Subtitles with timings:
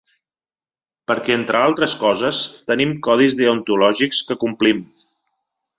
[1.11, 2.41] Perquè entre altres coses
[2.73, 4.83] tenim codis deontològics que complim.